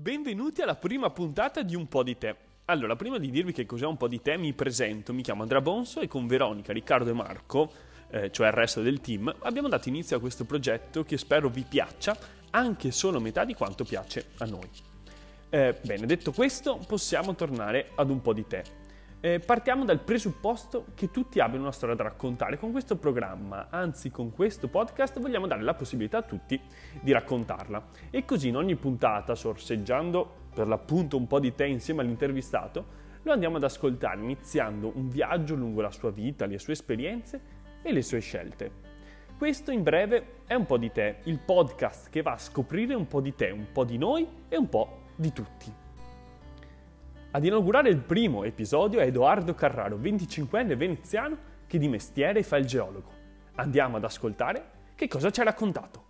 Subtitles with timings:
[0.00, 2.36] Benvenuti alla prima puntata di Un po' di te.
[2.66, 5.60] Allora, prima di dirvi che cos'è Un po' di te, mi presento, mi chiamo Andrea
[5.60, 7.72] Bonso e con Veronica, Riccardo e Marco,
[8.10, 11.64] eh, cioè il resto del team, abbiamo dato inizio a questo progetto che spero vi
[11.68, 12.16] piaccia,
[12.50, 14.70] anche solo metà di quanto piace a noi.
[15.50, 18.62] Eh, bene, detto questo, possiamo tornare ad Un po' di te.
[19.20, 22.56] Eh, partiamo dal presupposto che tutti abbiano una storia da raccontare.
[22.56, 26.60] Con questo programma, anzi con questo podcast, vogliamo dare la possibilità a tutti
[27.00, 27.88] di raccontarla.
[28.10, 33.32] E così in ogni puntata, sorseggiando per l'appunto un po' di te insieme all'intervistato, lo
[33.32, 37.40] andiamo ad ascoltare iniziando un viaggio lungo la sua vita, le sue esperienze
[37.82, 38.86] e le sue scelte.
[39.36, 43.08] Questo in breve è un po' di te, il podcast che va a scoprire un
[43.08, 45.86] po' di te, un po' di noi e un po' di tutti.
[47.30, 52.64] Ad inaugurare il primo episodio è Edoardo Carraro, 25enne veneziano che di mestiere fa il
[52.64, 53.10] geologo.
[53.56, 56.06] Andiamo ad ascoltare che cosa ci ha raccontato.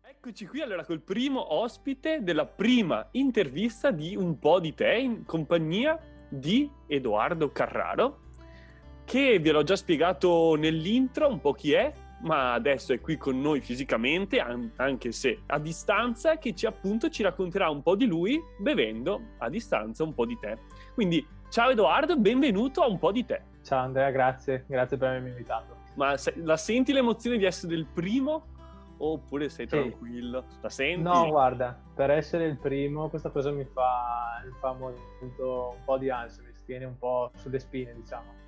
[0.00, 5.26] Eccoci qui allora col primo ospite della prima intervista di Un po' di te in
[5.26, 5.98] compagnia
[6.30, 8.21] di Edoardo Carraro,
[9.04, 13.40] che vi l'ho già spiegato nell'intro un po' chi è, ma adesso è qui con
[13.40, 14.38] noi fisicamente,
[14.76, 19.48] anche se a distanza, che ci appunto ci racconterà un po' di lui bevendo a
[19.48, 20.58] distanza un po' di te.
[20.94, 23.42] Quindi ciao Edoardo, benvenuto a un po' di te.
[23.62, 25.76] Ciao Andrea, grazie, grazie per avermi invitato.
[25.94, 28.46] Ma se, la senti l'emozione di essere il primo
[28.98, 29.76] oppure sei sì.
[29.76, 30.44] tranquillo?
[30.60, 31.02] La senti?
[31.02, 35.98] No, guarda, per essere il primo questa cosa mi fa, mi fa molto, un po'
[35.98, 38.41] di ansia, mi tiene un po' sulle spine, diciamo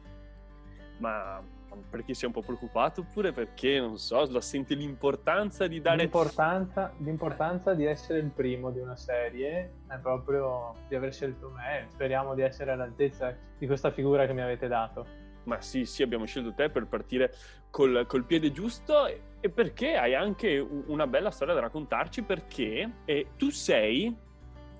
[0.99, 1.43] ma
[1.91, 5.97] perché sei un po' preoccupato oppure perché, non so, la senti l'importanza di dare...
[5.97, 11.87] L'importanza, l'importanza, di essere il primo di una serie è proprio di aver scelto me.
[11.91, 15.23] Speriamo di essere all'altezza di questa figura che mi avete dato.
[15.45, 17.35] Ma sì, sì, abbiamo scelto te per partire
[17.71, 23.27] col, col piede giusto e perché hai anche una bella storia da raccontarci perché eh,
[23.37, 24.17] tu sei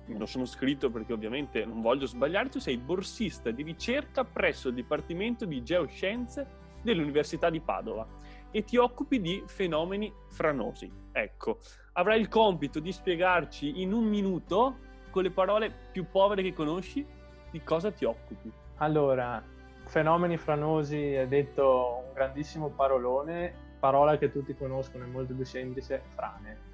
[0.07, 4.75] lo sono scritto perché ovviamente non voglio sbagliare, tu sei borsista di ricerca presso il
[4.75, 8.07] Dipartimento di Geoscienze dell'Università di Padova
[8.51, 10.91] e ti occupi di fenomeni franosi.
[11.11, 11.59] Ecco,
[11.93, 14.77] avrai il compito di spiegarci in un minuto,
[15.09, 17.05] con le parole più povere che conosci,
[17.49, 18.51] di cosa ti occupi.
[18.77, 19.43] Allora,
[19.85, 26.03] fenomeni franosi è detto un grandissimo parolone, parola che tutti conoscono, è molto più semplice,
[26.13, 26.73] frane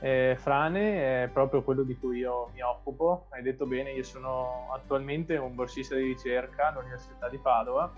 [0.00, 3.26] eh, frane è proprio quello di cui io mi occupo.
[3.30, 7.92] Hai detto bene, io sono attualmente un borsista di ricerca all'Università di Padova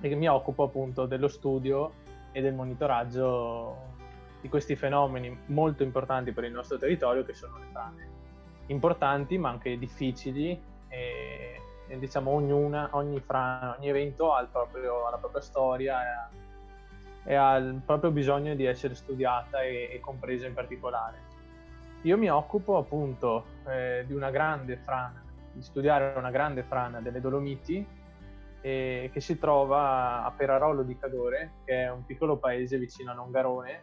[0.00, 1.92] e mi occupo appunto dello studio
[2.32, 3.96] e del monitoraggio
[4.40, 8.08] di questi fenomeni molto importanti per il nostro territorio che sono le frane.
[8.66, 15.10] Importanti ma anche difficili e, e diciamo ognuna, ogni, frana, ogni evento ha, proprio, ha
[15.10, 16.30] la propria storia
[17.28, 21.18] e ha proprio bisogno di essere studiata e, e compresa in particolare.
[22.02, 25.22] Io mi occupo appunto eh, di una grande frana,
[25.52, 27.86] di studiare una grande frana delle Dolomiti
[28.62, 33.14] eh, che si trova a Perarolo di Cadore, che è un piccolo paese vicino a
[33.14, 33.82] Longarone.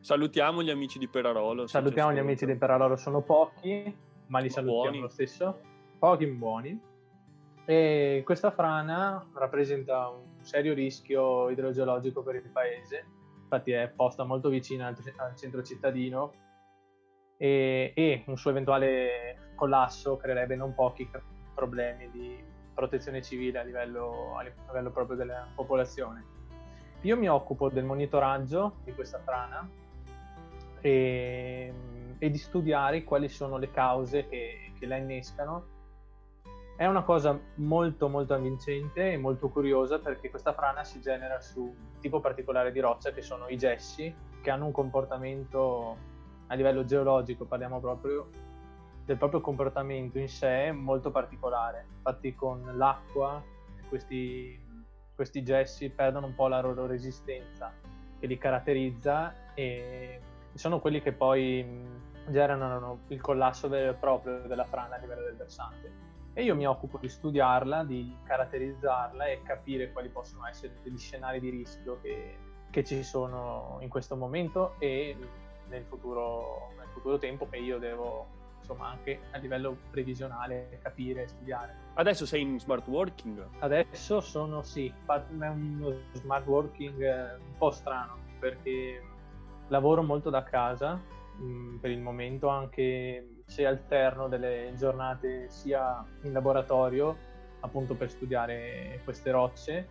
[0.00, 1.66] Salutiamo gli amici di Perarolo.
[1.66, 3.96] Salutiamo gli amici di Perarolo, sono pochi,
[4.26, 5.00] ma li ma salutiamo buoni.
[5.00, 5.58] lo stesso.
[5.98, 6.78] Pochi buoni.
[7.64, 13.06] E questa frana rappresenta un serio rischio idrogeologico per il paese,
[13.42, 16.32] infatti è posta molto vicina al, al centro cittadino.
[17.36, 21.08] E, e, un suo eventuale collasso creerebbe non pochi
[21.54, 26.24] problemi di protezione civile a livello, a livello proprio della popolazione.
[27.02, 29.68] Io mi occupo del monitoraggio di questa frana
[30.80, 31.72] e,
[32.18, 35.73] e di studiare quali sono le cause che, che la innescano
[36.76, 41.60] è una cosa molto molto avvincente e molto curiosa perché questa frana si genera su
[41.60, 45.96] un tipo particolare di roccia che sono i gessi, che hanno un comportamento
[46.48, 48.28] a livello geologico, parliamo proprio
[49.04, 51.86] del proprio comportamento in sé molto particolare.
[51.96, 53.42] Infatti con l'acqua
[53.88, 54.60] questi,
[55.14, 57.72] questi gessi perdono un po' la loro resistenza
[58.18, 60.20] che li caratterizza e
[60.54, 66.03] sono quelli che poi generano il collasso e proprio della frana a livello del versante
[66.34, 71.38] e io mi occupo di studiarla, di caratterizzarla e capire quali possono essere gli scenari
[71.38, 72.36] di rischio che,
[72.70, 75.16] che ci sono in questo momento e
[75.68, 81.28] nel futuro, nel futuro tempo che io devo insomma anche a livello previsionale capire e
[81.28, 81.76] studiare.
[81.94, 83.46] Adesso sei in smart working?
[83.60, 89.02] Adesso sono sì, è uno smart working eh, un po' strano perché
[89.68, 96.32] lavoro molto da casa, mh, per il momento anche se alterno delle giornate sia in
[96.32, 99.88] laboratorio appunto per studiare queste rocce,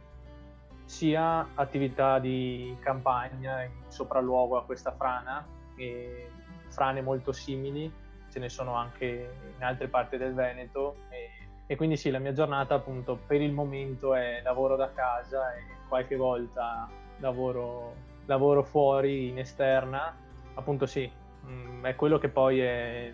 [0.86, 5.46] sia attività di campagna in sopralluogo a questa frana
[5.76, 6.30] e
[6.68, 7.92] frane molto simili,
[8.30, 11.30] ce ne sono anche in altre parti del Veneto e,
[11.66, 15.62] e quindi sì, la mia giornata appunto per il momento è lavoro da casa e
[15.88, 17.96] qualche volta lavoro,
[18.26, 20.16] lavoro fuori in esterna,
[20.54, 21.10] appunto sì,
[21.46, 23.14] mm, è quello che poi è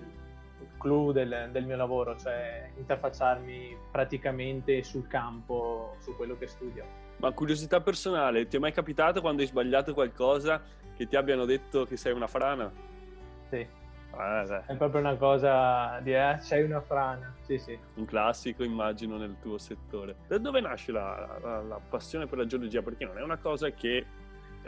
[0.78, 6.86] clou del, del, mio lavoro, cioè interfacciarmi praticamente sul campo, su quello che studio.
[7.18, 10.62] Ma curiosità personale, ti è mai capitato quando hai sbagliato qualcosa
[10.96, 12.72] che ti abbiano detto che sei una frana?
[13.50, 13.68] Sì.
[14.12, 17.78] Ah, è proprio una cosa di eh, sei una frana, sì sì.
[17.96, 20.16] Un classico immagino nel tuo settore.
[20.28, 22.82] Da dove nasce la, la, la passione per la geologia?
[22.82, 24.06] Perché non è una cosa che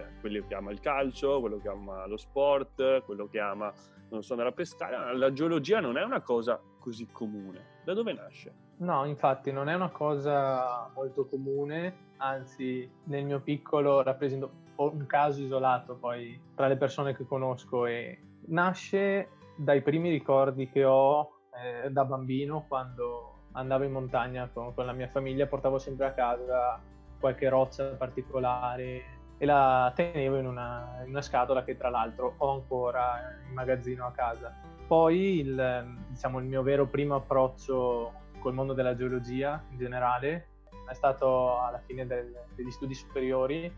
[0.01, 3.71] cioè, quello che ama il calcio, quello che ama lo sport, quello che ama,
[4.09, 7.79] non so, andare a pescare, la geologia non è una cosa così comune.
[7.83, 8.53] Da dove nasce?
[8.77, 15.41] No, infatti non è una cosa molto comune, anzi nel mio piccolo rappresento un caso
[15.41, 21.91] isolato poi tra le persone che conosco e nasce dai primi ricordi che ho eh,
[21.91, 26.81] da bambino quando andavo in montagna con, con la mia famiglia, portavo sempre a casa
[27.19, 32.51] qualche roccia particolare e la tenevo in una, in una, scatola che tra l'altro ho
[32.51, 34.53] ancora in magazzino a casa.
[34.85, 40.49] Poi il, diciamo, il mio vero primo approccio col mondo della geologia in generale
[40.87, 43.73] è stato alla fine del, degli studi superiori,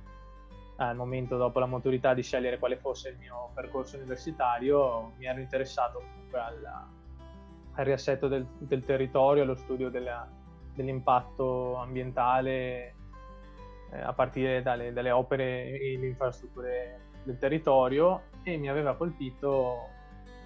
[0.75, 5.39] al momento dopo la maturità di scegliere quale fosse il mio percorso universitario, mi ero
[5.39, 6.86] interessato comunque alla,
[7.75, 10.27] al riassetto del, del, territorio, allo studio della,
[10.74, 12.95] dell'impatto ambientale
[13.94, 19.90] eh, a partire dalle, dalle opere e le infrastrutture del territorio e mi aveva colpito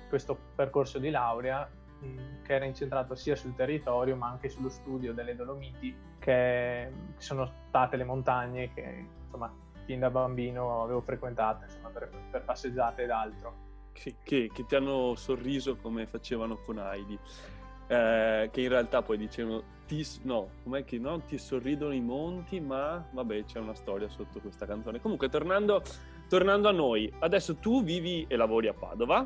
[0.09, 1.69] questo percorso di laurea
[2.43, 7.51] che era incentrato sia sul territorio ma anche sullo studio delle Dolomiti che, che sono
[7.69, 9.51] state le montagne che insomma
[9.87, 13.65] fin da bambino avevo frequentato insomma, per, per passeggiate ed altro.
[13.93, 17.17] Che, che, che, ti hanno sorriso come facevano con Heidi,
[17.87, 22.59] eh, che in realtà poi dicevano ti, no, com'è che non ti sorridono i monti,
[22.59, 24.99] ma vabbè, c'è una storia sotto questa canzone.
[24.99, 25.81] Comunque, tornando,
[26.27, 29.25] tornando a noi, adesso tu vivi e lavori a Padova,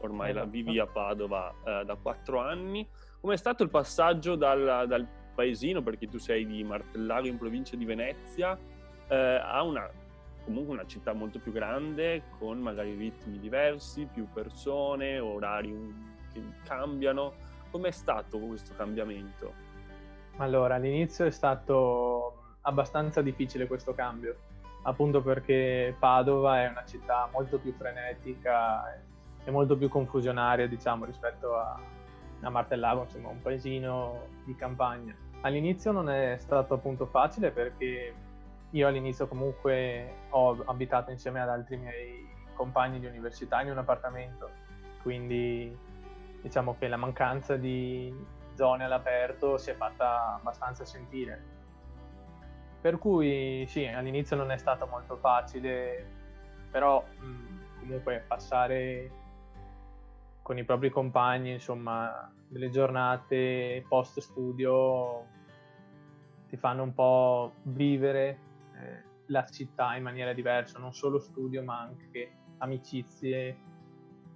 [0.00, 0.44] ormai esatto.
[0.44, 2.86] la vivi a Padova eh, da quattro anni.
[3.20, 7.84] Com'è stato il passaggio dal, dal, paesino, perché tu sei di Martellago in provincia di
[7.84, 8.58] Venezia,
[9.08, 9.90] eh, a una
[10.46, 15.74] comunque una città molto più grande, con magari ritmi diversi, più persone, orari
[16.32, 17.34] che cambiano.
[17.76, 19.52] Com'è stato questo cambiamento?
[20.38, 24.34] Allora, all'inizio è stato abbastanza difficile questo cambio,
[24.84, 28.98] appunto perché Padova è una città molto più frenetica
[29.44, 31.78] e molto più confusionaria, diciamo, rispetto a,
[32.40, 35.14] a Martellago, insomma, un paesino di campagna.
[35.42, 38.14] All'inizio non è stato appunto facile perché
[38.70, 44.48] io all'inizio comunque ho abitato insieme ad altri miei compagni di università in un appartamento,
[45.02, 45.84] quindi
[46.46, 48.14] diciamo che la mancanza di,
[48.56, 51.54] zone all'aperto si è fatta abbastanza sentire.
[52.80, 56.04] Per cui sì, all'inizio non è stato molto facile,
[56.70, 59.10] però mh, comunque passare
[60.42, 65.34] con i propri compagni, insomma, delle giornate post studio
[66.48, 68.38] ti fanno un po' vivere
[68.74, 73.58] eh, la città in maniera diversa, non solo studio ma anche amicizie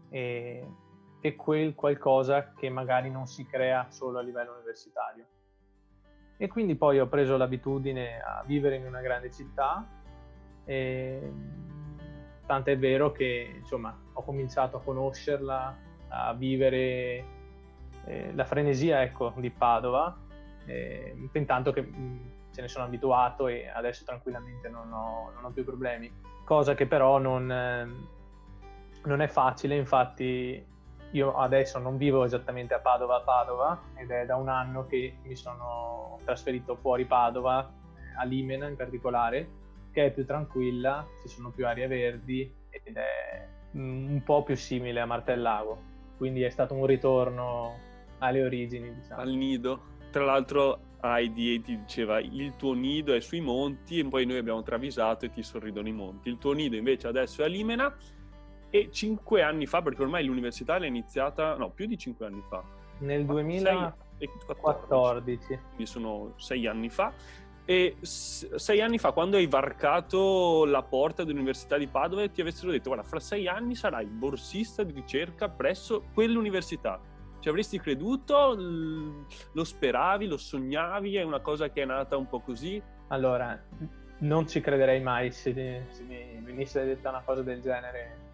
[0.08, 0.66] e
[1.20, 5.24] e quel qualcosa che magari non si crea solo a livello universitario.
[6.36, 9.86] E quindi poi ho preso l'abitudine a vivere in una grande città,
[10.64, 11.32] e
[12.46, 15.76] tant'è vero che insomma ho cominciato a conoscerla,
[16.08, 17.24] a vivere
[18.06, 20.16] eh, la frenesia ecco, di Padova,
[20.64, 25.50] eh, intanto che mh, ce ne sono abituato e adesso tranquillamente non ho, non ho
[25.50, 26.10] più problemi,
[26.44, 27.88] cosa che però non, eh,
[29.04, 30.64] non è facile, infatti
[31.12, 35.34] io adesso non vivo esattamente a Padova Padova ed è da un anno che mi
[35.34, 37.72] sono trasferito fuori Padova,
[38.16, 39.48] a Limena in particolare,
[39.92, 45.00] che è più tranquilla, ci sono più aree verdi ed è un po' più simile
[45.00, 45.88] a Martellago.
[46.16, 47.74] Quindi è stato un ritorno
[48.18, 49.22] alle origini, diciamo.
[49.22, 49.88] Al nido.
[50.10, 54.62] Tra l'altro Heidi ti diceva il tuo nido è sui monti e poi noi abbiamo
[54.62, 56.28] travisato e ti sorridono i monti.
[56.28, 57.96] Il tuo nido invece adesso è a Limena
[58.70, 62.62] e cinque anni fa, perché ormai l'università l'ha iniziata, no, più di cinque anni fa.
[62.98, 65.46] Nel 2014.
[65.46, 67.12] Quindi sono sei anni fa.
[67.64, 72.90] E sei anni fa, quando hai varcato la porta dell'Università di Padova, ti avessero detto:
[72.90, 77.00] Guarda, fra sei anni sarai borsista di ricerca presso quell'università.
[77.38, 78.56] Ci avresti creduto?
[79.52, 80.26] Lo speravi?
[80.26, 81.16] Lo sognavi?
[81.16, 82.82] È una cosa che è nata un po' così?
[83.08, 83.58] Allora,
[84.18, 88.28] non ci crederei mai se, se mi venisse detta una cosa del genere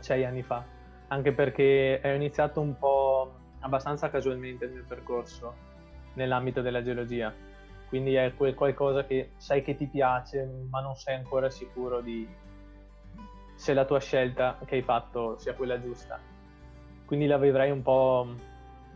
[0.00, 0.64] sei anni fa,
[1.08, 5.68] anche perché ho iniziato un po' abbastanza casualmente il mio percorso
[6.14, 7.32] nell'ambito della geologia,
[7.88, 12.26] quindi è quel qualcosa che sai che ti piace, ma non sei ancora sicuro di
[13.56, 16.18] se la tua scelta che hai fatto sia quella giusta.
[17.04, 18.26] Quindi la vivrei un po'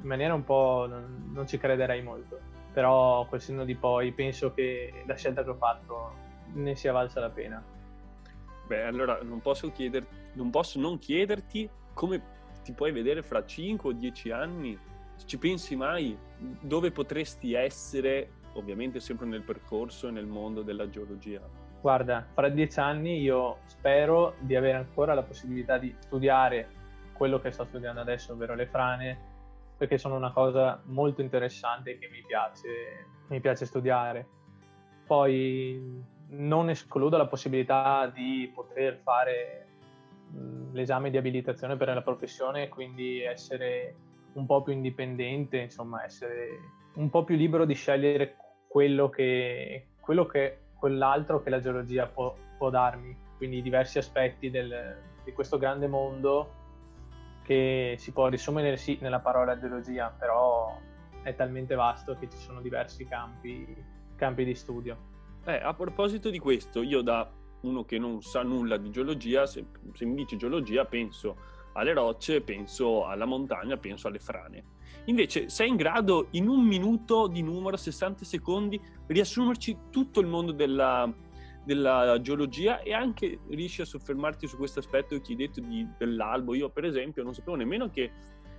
[0.00, 2.38] in maniera un po' non, non ci crederei molto.
[2.72, 6.12] Però col senno di poi penso che la scelta che ho fatto
[6.52, 7.62] ne sia valsa la pena.
[8.66, 13.90] Beh allora non posso chiederti non posso non chiederti come ti puoi vedere fra 5
[13.90, 14.78] o 10 anni
[15.26, 16.16] ci pensi mai
[16.60, 21.40] dove potresti essere ovviamente sempre nel percorso e nel mondo della geologia
[21.80, 26.82] guarda fra 10 anni io spero di avere ancora la possibilità di studiare
[27.14, 29.18] quello che sto studiando adesso, ovvero le frane,
[29.76, 34.26] perché sono una cosa molto interessante che mi piace, mi piace studiare.
[35.06, 39.68] Poi non escludo la possibilità di poter fare
[40.72, 43.94] l'esame di abilitazione per la professione e quindi essere
[44.34, 46.48] un po' più indipendente, insomma, essere
[46.94, 48.36] un po' più libero di scegliere
[48.68, 54.98] quello che, quello che quell'altro che la geologia può, può darmi, quindi diversi aspetti del,
[55.24, 56.62] di questo grande mondo
[57.42, 60.76] che si può riassumere sì nella parola geologia, però
[61.22, 63.66] è talmente vasto che ci sono diversi campi,
[64.16, 65.12] campi di studio.
[65.46, 67.30] Eh, a proposito di questo, io da
[67.64, 71.36] uno che non sa nulla di geologia, se, se mi dici geologia penso
[71.72, 74.72] alle rocce, penso alla montagna, penso alle frane.
[75.06, 80.52] Invece sei in grado in un minuto di numero, 60 secondi, riassumerci tutto il mondo
[80.52, 81.12] della,
[81.64, 86.54] della geologia e anche riesci a soffermarti su questo aspetto che hai detto di, dell'albo.
[86.54, 88.10] Io per esempio non sapevo nemmeno che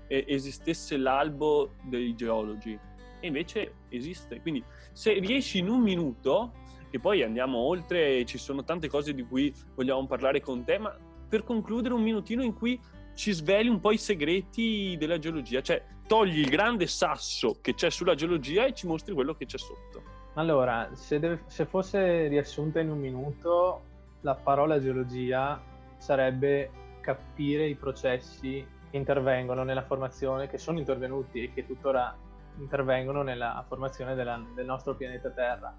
[0.07, 2.77] eh, esistesse l'albo dei geologi
[3.19, 4.41] e invece esiste.
[4.41, 6.53] Quindi se riesci in un minuto,
[6.95, 10.77] che poi andiamo oltre e ci sono tante cose di cui vogliamo parlare con te,
[10.77, 10.95] ma
[11.27, 12.79] per concludere un minutino in cui
[13.15, 17.89] ci sveli un po' i segreti della geologia, cioè togli il grande sasso che c'è
[17.89, 20.03] sulla geologia e ci mostri quello che c'è sotto.
[20.35, 23.81] Allora, se, deve, se, fosse riassunta in un minuto,
[24.21, 25.61] la parola geologia
[25.97, 26.69] sarebbe
[27.01, 32.15] capire i processi che intervengono nella formazione, che sono intervenuti e che tuttora
[32.57, 35.75] intervengono nella formazione della, del nostro pianeta Terra.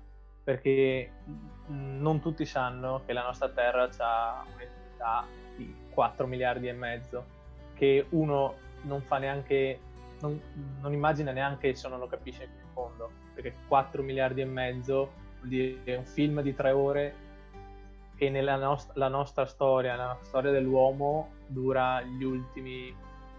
[0.46, 1.10] Perché
[1.66, 5.26] non tutti sanno che la nostra Terra ha un'età
[5.56, 7.24] di 4 miliardi e mezzo,
[7.74, 9.80] che uno non fa neanche,
[10.20, 10.40] non,
[10.80, 15.48] non immagina neanche se non lo capisce in fondo perché 4 miliardi e mezzo vuol
[15.48, 17.24] dire un film di tre ore
[18.16, 22.94] e nella nost- la nostra storia, la storia dell'uomo dura gli ultimi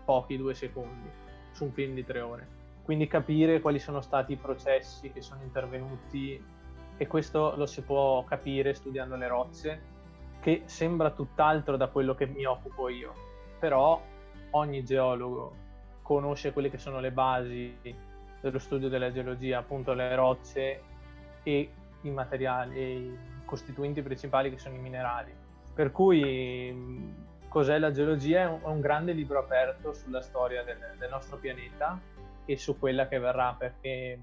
[0.05, 1.09] pochi due secondi
[1.51, 2.55] su un film di tre ore.
[2.83, 6.41] Quindi capire quali sono stati i processi che sono intervenuti
[6.97, 9.81] e questo lo si può capire studiando le rocce,
[10.39, 13.13] che sembra tutt'altro da quello che mi occupo io,
[13.59, 14.01] però
[14.51, 15.65] ogni geologo
[16.01, 17.77] conosce quelle che sono le basi
[18.39, 20.81] dello studio della geologia, appunto le rocce
[21.43, 25.33] e i materiali, e i costituenti principali che sono i minerali.
[25.73, 27.13] Per cui
[27.47, 28.41] cos'è la geologia?
[28.41, 31.99] È un, è un grande libro aperto sulla storia del, del nostro pianeta
[32.45, 34.19] e su quella che verrà, perché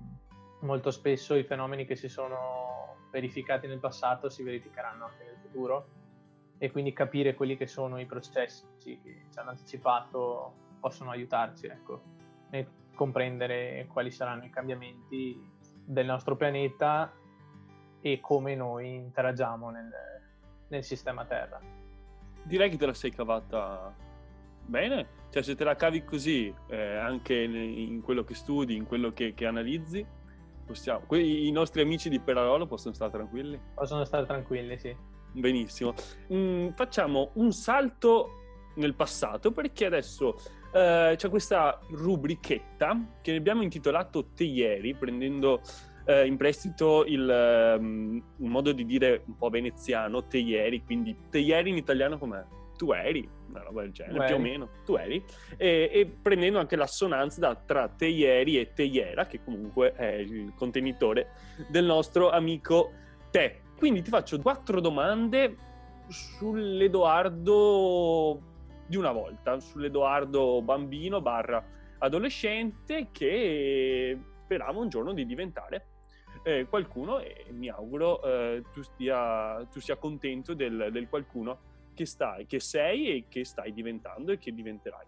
[0.65, 5.87] molto spesso i fenomeni che si sono verificati nel passato si verificheranno anche nel futuro
[6.59, 8.99] e quindi capire quelli che sono i processi che
[9.31, 12.03] ci hanno anticipato possono aiutarci ecco,
[12.51, 15.39] nel comprendere quali saranno i cambiamenti
[15.85, 17.13] del nostro pianeta
[18.01, 19.91] e come noi interagiamo nel,
[20.69, 21.61] nel sistema Terra.
[22.43, 23.95] Direi che te la sei cavata
[24.67, 29.13] bene, cioè se te la cavi così eh, anche in quello che studi, in quello
[29.13, 30.07] che, che analizzi,
[30.65, 33.61] possiamo, i nostri amici di Perarolo possono stare tranquilli?
[33.75, 34.97] Possono stare tranquilli, sì.
[35.33, 35.95] Benissimo.
[36.33, 38.41] Mm, facciamo un salto
[38.77, 40.37] nel passato perché adesso
[40.73, 45.61] eh, c'è questa rubrichetta che abbiamo intitolato Te ieri, prendendo
[46.05, 51.17] eh, in prestito il, um, un modo di dire un po' veneziano, te ieri, quindi
[51.31, 52.45] te ieri in italiano com'è?
[52.77, 55.25] Tu eri, una roba del genere, più o meno, tu eri,
[55.57, 60.15] e, e, prendendo anche l'assonanza da, tra te ieri e te iera, che comunque è
[60.15, 61.29] il contenitore
[61.69, 62.91] del nostro amico
[63.31, 63.61] te.
[63.77, 65.57] Quindi ti faccio quattro domande
[66.09, 68.41] sull'Edoardo
[68.87, 71.65] di una volta sull'Edoardo bambino barra
[71.99, 75.87] adolescente che sperava un giorno di diventare
[76.43, 82.05] eh, qualcuno e mi auguro eh, tu, stia, tu sia contento del, del, qualcuno che
[82.07, 85.07] stai, che sei e che stai diventando e che diventerai.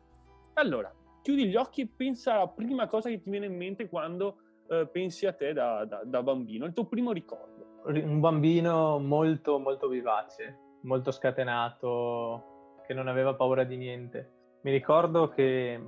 [0.54, 4.38] Allora, chiudi gli occhi e pensa alla prima cosa che ti viene in mente quando
[4.68, 7.82] eh, pensi a te da, da, da bambino, il tuo primo ricordo.
[7.84, 14.58] Un bambino molto, molto vivace, molto scatenato, che non aveva paura di niente.
[14.62, 15.80] Mi ricordo che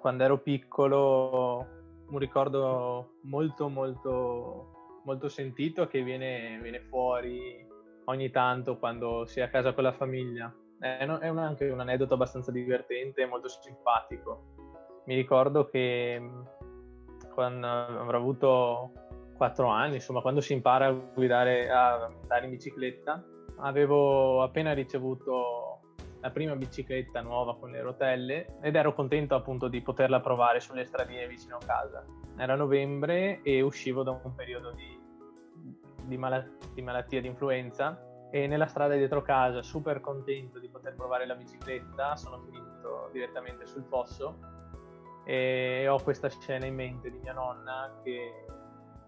[0.00, 1.66] quando ero piccolo,
[2.08, 7.66] un ricordo molto, molto, molto sentito che viene, viene fuori
[8.06, 10.52] ogni tanto quando si è a casa con la famiglia.
[10.78, 14.52] È, è un, anche un aneddoto abbastanza divertente e molto simpatico.
[15.06, 16.20] Mi ricordo che
[17.32, 18.92] quando avrò avuto
[19.36, 23.22] 4 anni, insomma, quando si impara a guidare, a andare in bicicletta,
[23.58, 25.80] avevo appena ricevuto
[26.20, 30.84] la prima bicicletta nuova con le rotelle ed ero contento appunto di poterla provare sulle
[30.84, 32.02] stradine vicino a casa.
[32.36, 34.98] Era novembre e uscivo da un periodo di,
[36.04, 40.94] di, mal- di malattia di influenza e nella strada dietro casa, super contento di poter
[40.94, 44.38] provare la bicicletta, sono finito direttamente sul fosso
[45.24, 48.44] e ho questa scena in mente di mia nonna che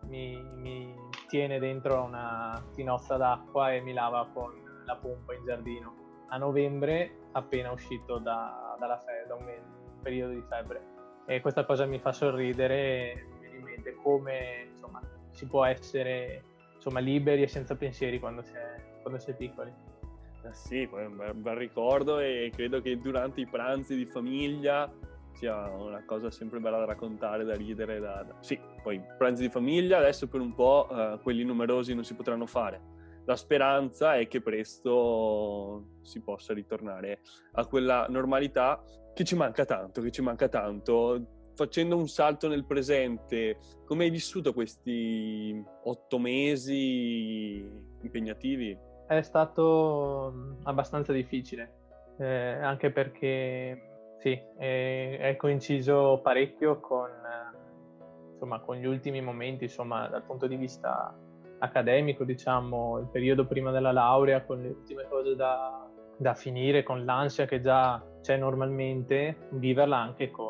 [0.08, 0.94] mi, mi
[1.26, 4.52] tiene dentro una tinozza d'acqua e mi lava con
[4.84, 6.04] la pompa in giardino.
[6.28, 9.44] A novembre appena uscito da, febbre, da un
[10.02, 10.94] periodo di febbre.
[11.26, 15.00] E questa cosa mi fa sorridere e mi viene in mente come insomma,
[15.30, 16.44] si può essere
[16.86, 19.72] insomma, liberi e senza pensieri quando si è, quando si è piccoli.
[20.44, 24.90] Eh sì, poi un bel ricordo e credo che durante i pranzi di famiglia
[25.32, 27.98] sia una cosa sempre bella da raccontare, da ridere.
[27.98, 28.36] Da, da...
[28.40, 32.46] Sì, poi pranzi di famiglia adesso per un po' eh, quelli numerosi non si potranno
[32.46, 32.94] fare.
[33.24, 37.22] La speranza è che presto si possa ritornare
[37.54, 38.80] a quella normalità
[39.12, 41.35] che ci manca tanto, che ci manca tanto.
[41.56, 47.66] Facendo un salto nel presente, come hai vissuto questi otto mesi
[48.02, 48.78] impegnativi?
[49.06, 51.72] È stato abbastanza difficile,
[52.18, 52.26] eh,
[52.60, 57.08] anche perché sì, è, è coinciso parecchio con,
[58.32, 61.18] insomma, con, gli ultimi momenti, insomma, dal punto di vista
[61.60, 65.88] accademico, diciamo, il periodo prima della laurea, con le ultime cose da,
[66.18, 70.45] da finire, con l'ansia che già c'è normalmente, viverla anche con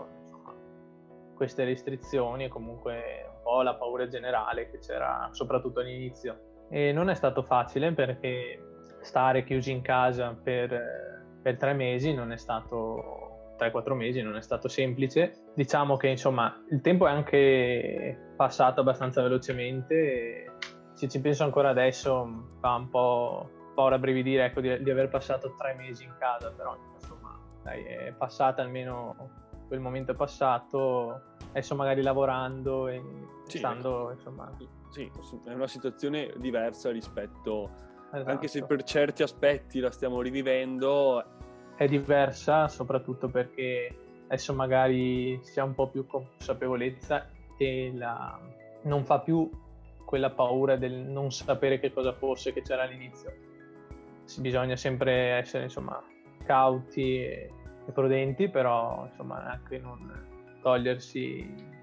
[1.37, 6.65] queste restrizioni e comunque un po' la paura generale che c'era soprattutto all'inizio.
[6.69, 8.61] E non è stato facile perché
[9.03, 14.43] stare chiusi in casa per, per tre mesi non è stato 3-4 mesi, non è
[14.43, 15.45] stato semplice.
[15.55, 20.57] Diciamo che insomma il tempo è anche passato abbastanza velocemente
[20.97, 25.09] se ci penso ancora adesso fa un po', un po rabbrividire ecco, di, di, aver
[25.09, 31.23] passato tre mesi in casa, però insomma dai, è passata almeno quel momento è passato,
[31.51, 33.03] adesso magari lavorando e
[33.47, 34.51] sì, stando insomma...
[34.91, 35.11] Sì,
[35.45, 37.71] è una situazione diversa rispetto,
[38.13, 38.31] esatto.
[38.31, 41.23] anche se per certi aspetti la stiamo rivivendo,
[41.77, 48.41] è diversa soprattutto perché adesso magari si ha un po' più consapevolezza e la,
[48.83, 49.51] non fa più
[50.05, 53.35] quella paura del non sapere che cosa fosse che c'era all'inizio.
[54.39, 56.03] Bisogna sempre essere insomma
[56.45, 57.51] cauti e,
[57.87, 61.75] e prudenti, però insomma anche non togliersi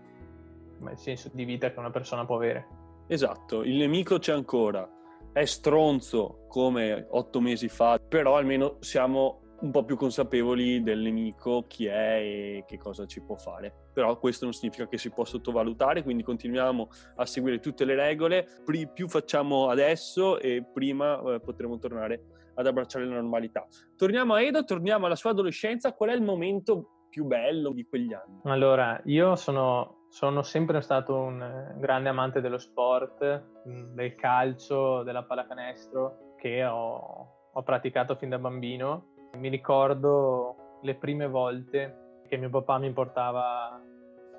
[0.92, 2.68] il senso di vita che una persona può avere.
[3.08, 4.88] Esatto, il nemico c'è ancora,
[5.32, 11.64] è stronzo come otto mesi fa, però almeno siamo un po' più consapevoli del nemico,
[11.68, 13.74] chi è e che cosa ci può fare.
[13.94, 18.46] Però questo non significa che si può sottovalutare, quindi continuiamo a seguire tutte le regole.
[18.94, 23.66] più facciamo adesso e prima eh, potremo tornare ad abbracciare la normalità.
[23.96, 25.94] Torniamo a Edo, torniamo alla sua adolescenza.
[25.94, 28.40] Qual è il momento più bello di quegli anni?
[28.44, 35.24] Allora, io sono, sono sempre stato un grande amante dello sport, mm, del calcio, della
[35.24, 42.50] pallacanestro, che ho, ho praticato fin da bambino mi ricordo le prime volte che mio
[42.50, 43.82] papà mi portava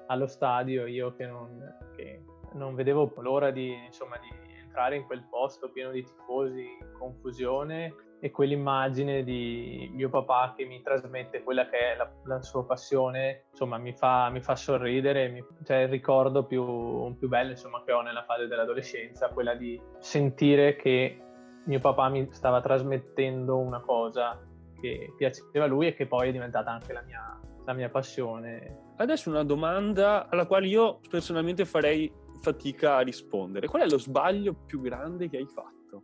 [0.07, 2.23] allo stadio, io che non, che
[2.53, 4.29] non vedevo l'ora di, insomma, di
[4.75, 6.67] entrare in quel posto pieno di tifosi,
[6.99, 12.65] confusione e quell'immagine di mio papà che mi trasmette quella che è la, la sua
[12.65, 17.85] passione, insomma, mi fa, mi fa sorridere, mi, cioè il ricordo più, più bello insomma,
[17.85, 21.21] che ho nella fase dell'adolescenza, quella di sentire che
[21.67, 24.41] mio papà mi stava trasmettendo una cosa
[24.81, 28.93] che piaceva a lui e che poi è diventata anche la mia, la mia passione.
[28.97, 33.67] Adesso una domanda alla quale io personalmente farei fatica a rispondere.
[33.67, 36.03] Qual è lo sbaglio più grande che hai fatto?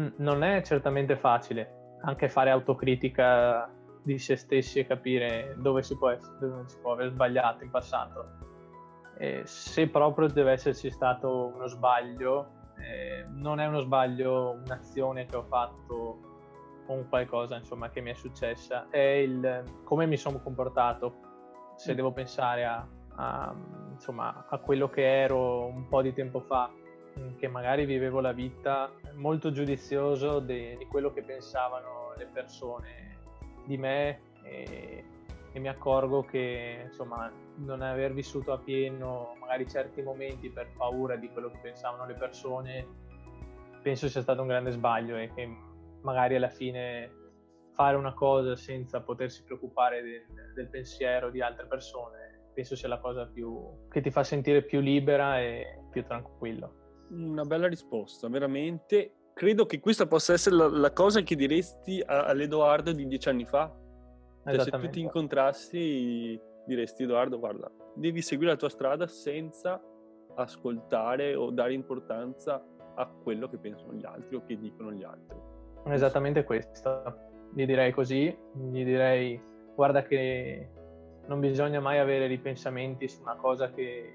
[0.00, 3.70] Mm, non è certamente facile, anche fare autocritica
[4.02, 7.70] di se stessi e capire dove si può, essere, dove si può aver sbagliato in
[7.70, 8.40] passato.
[9.18, 15.36] E se proprio deve esserci stato uno sbaglio, eh, non è uno sbaglio un'azione che
[15.36, 16.30] ho fatto
[16.86, 21.30] con qualcosa insomma, che mi è successa è il come mi sono comportato
[21.76, 23.54] se devo pensare a, a,
[24.02, 26.68] insomma, a quello che ero un po' di tempo fa,
[27.36, 33.18] che magari vivevo la vita molto giudizioso di, di quello che pensavano le persone
[33.64, 35.04] di me e,
[35.52, 41.16] e mi accorgo che insomma non aver vissuto a pieno magari certi momenti per paura
[41.16, 42.86] di quello che pensavano le persone
[43.82, 45.54] penso sia stato un grande sbaglio e che
[46.00, 47.10] magari alla fine
[47.74, 52.21] fare una cosa senza potersi preoccupare del, del pensiero di altre persone
[52.52, 57.06] penso sia la cosa più, che ti fa sentire più libera e più tranquillo.
[57.10, 59.14] Una bella risposta, veramente.
[59.34, 63.44] Credo che questa possa essere la, la cosa che diresti a, all'Edoardo di dieci anni
[63.44, 63.74] fa.
[64.44, 69.80] Cioè, se tu ti incontrassi diresti Edoardo, guarda, devi seguire la tua strada senza
[70.34, 75.38] ascoltare o dare importanza a quello che pensano gli altri o che dicono gli altri.
[75.86, 79.40] Esattamente questo gli direi così, gli direi
[79.74, 80.70] guarda che
[81.26, 84.12] non bisogna mai avere ripensamenti su una cosa che,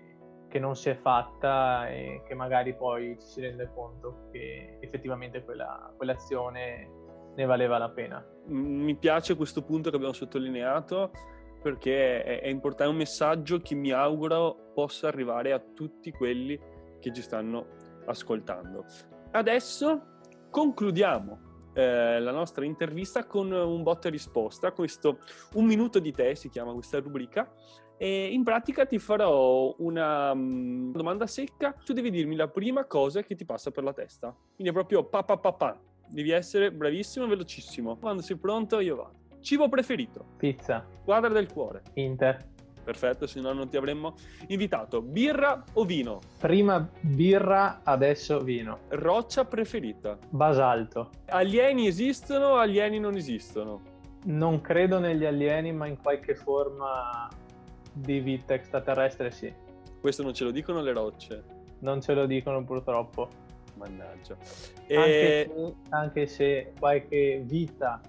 [0.47, 5.43] che non si è fatta e che magari poi ci si rende conto che effettivamente
[5.43, 6.89] quella, quell'azione
[7.35, 8.25] ne valeva la pena.
[8.47, 11.11] Mi piace questo punto che abbiamo sottolineato
[11.61, 16.59] perché è, è importante, un messaggio che mi auguro possa arrivare a tutti quelli
[16.99, 17.65] che ci stanno
[18.05, 18.85] ascoltando.
[19.31, 21.46] Adesso concludiamo
[21.77, 25.19] eh, la nostra intervista con un botta e risposta, questo
[25.53, 27.53] un minuto di te si chiama questa rubrica
[27.97, 33.21] e in pratica ti farò una um, domanda secca, tu devi dirmi la prima cosa
[33.21, 36.71] che ti passa per la testa, quindi è proprio pa pa pa pa, devi essere
[36.71, 37.97] bravissimo e velocissimo.
[37.97, 39.25] Quando sei pronto io vado.
[39.41, 40.25] Cibo preferito?
[40.37, 40.83] Pizza.
[41.01, 41.83] Squadra del cuore?
[41.93, 42.55] Inter
[42.87, 44.15] perfetto, se no non ti avremmo
[44.47, 45.01] invitato.
[45.01, 46.21] Birra o vino?
[46.39, 48.79] Prima birra, adesso vino.
[48.87, 50.17] Roccia preferita?
[50.29, 51.09] Basalto.
[51.25, 53.81] Alieni esistono o alieni non esistono?
[54.27, 57.27] Non credo negli alieni, ma in qualche forma
[57.91, 59.53] di vita extraterrestre sì.
[59.99, 61.43] Questo non ce lo dicono le rocce?
[61.79, 63.27] Non ce lo dicono purtroppo.
[63.75, 64.37] Mannaggia.
[64.87, 64.95] E...
[64.95, 67.99] Anche, se, anche se qualche vita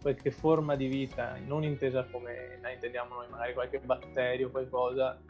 [0.00, 5.20] qualche forma di vita, non intesa come la intendiamo noi, magari qualche batterio, o qualcosa,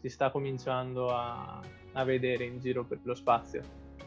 [0.00, 1.60] si sta cominciando a,
[1.92, 3.62] a vedere in giro per lo spazio.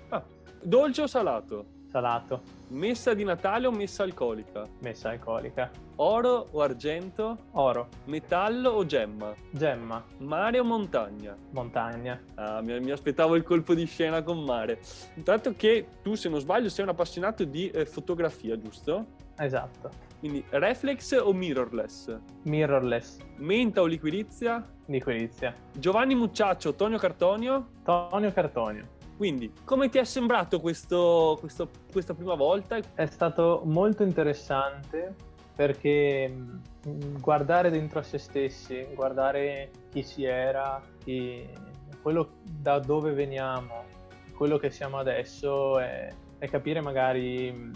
[0.09, 0.23] Ah,
[0.61, 1.77] dolce o salato?
[1.89, 2.41] Salato.
[2.67, 4.67] Messa di Natale o messa alcolica?
[4.81, 5.71] Messa alcolica.
[5.95, 7.45] Oro o argento?
[7.53, 7.87] Oro.
[8.05, 9.33] Metallo o gemma?
[9.49, 10.03] Gemma.
[10.19, 11.35] Mare o montagna?
[11.49, 12.21] Montagna.
[12.35, 14.79] Ah, mi, mi aspettavo il colpo di scena con mare.
[15.15, 19.17] Intanto che tu, se non sbaglio, sei un appassionato di eh, fotografia, giusto?
[19.39, 19.89] Esatto.
[20.19, 22.19] Quindi reflex o mirrorless?
[22.43, 23.17] Mirrorless.
[23.37, 24.63] Menta o liquirizia?
[24.87, 25.55] Liquirizia.
[25.71, 27.69] Giovanni Mucciaccio, Tonio Cartonio?
[27.83, 28.97] Tonio Cartonio.
[29.15, 32.77] Quindi, come ti è sembrato questo, questo, questa prima volta?
[32.93, 35.15] È stato molto interessante
[35.55, 41.45] perché mm, guardare dentro a se stessi, guardare chi si era, chi,
[42.01, 43.83] quello da dove veniamo,
[44.35, 47.71] quello che siamo adesso è, è capire magari mm,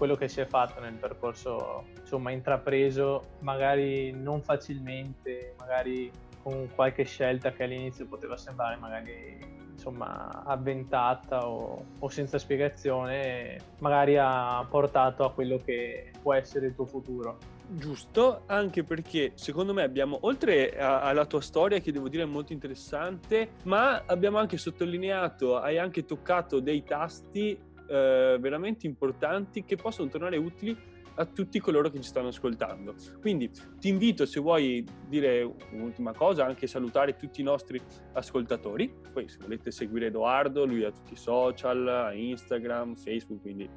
[0.00, 6.10] quello che si è fatto nel percorso insomma intrapreso magari non facilmente magari
[6.42, 9.36] con qualche scelta che all'inizio poteva sembrare magari
[9.72, 16.74] insomma avventata o, o, senza spiegazione magari ha portato a quello che può essere il
[16.74, 17.36] tuo futuro.
[17.66, 22.26] Giusto anche perché secondo me abbiamo oltre a, alla tua storia che devo dire è
[22.26, 29.76] molto interessante ma abbiamo anche sottolineato hai anche toccato dei tasti eh, veramente importanti che
[29.76, 30.76] possono tornare utili
[31.16, 32.94] a tutti coloro che ci stanno ascoltando.
[33.20, 37.80] Quindi ti invito, se vuoi dire un'ultima cosa, anche salutare tutti i nostri
[38.12, 38.90] ascoltatori.
[39.12, 43.68] Poi se volete seguire Edoardo, lui ha tutti i social, Instagram, Facebook, quindi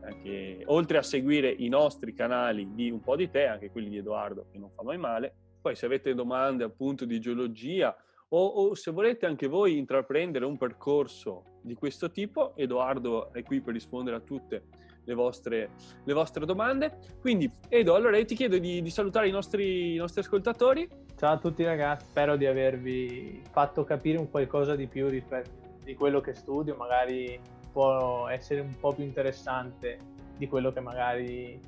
[0.00, 3.98] anche, oltre a seguire i nostri canali di Un po' di te, anche quelli di
[3.98, 5.34] Edoardo, che non fa mai male.
[5.60, 7.94] Poi se avete domande appunto di geologia
[8.30, 13.60] o, o, se volete anche voi intraprendere un percorso di questo tipo, Edoardo è qui
[13.60, 14.64] per rispondere a tutte
[15.04, 15.70] le vostre,
[16.04, 16.98] le vostre domande.
[17.20, 20.88] Quindi, Edo, allora io ti chiedo di, di salutare i nostri, i nostri, ascoltatori.
[21.16, 25.94] Ciao a tutti ragazzi, spero di avervi fatto capire un qualcosa di più rispetto di
[25.94, 27.40] quello che studio, magari
[27.72, 29.98] può essere un po' più interessante
[30.36, 31.58] di quello che magari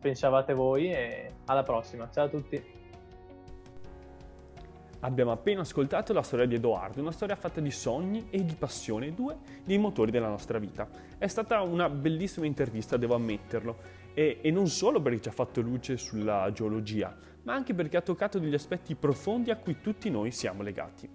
[0.00, 2.10] pensavate voi e alla prossima.
[2.10, 2.81] Ciao a tutti.
[5.04, 9.12] Abbiamo appena ascoltato la storia di Edoardo, una storia fatta di sogni e di passione,
[9.12, 10.88] due dei motori della nostra vita.
[11.18, 13.76] È stata una bellissima intervista, devo ammetterlo,
[14.14, 18.00] e, e, non solo perché ci ha fatto luce sulla geologia, ma anche perché ha
[18.00, 21.08] toccato degli aspetti profondi a cui tutti noi siamo legati.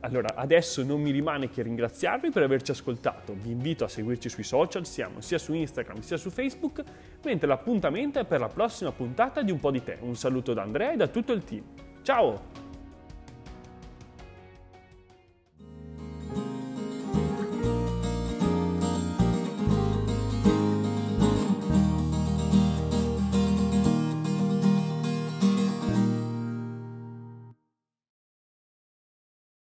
[0.00, 3.32] Allora, adesso non mi rimane che ringraziarvi per averci ascoltato.
[3.32, 6.82] Vi invito a seguirci sui social, siamo sia su Instagram sia su Facebook,
[7.22, 9.98] mentre l'appuntamento è per la prossima puntata di Un po' di te.
[10.00, 11.62] Un saluto da Andrea e da tutto il team.
[12.02, 12.53] Ciao!